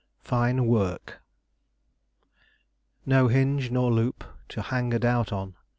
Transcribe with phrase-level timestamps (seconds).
[0.23, 1.21] FINE WORK
[3.05, 5.53] "No hinge nor loop To hang a doubt on!"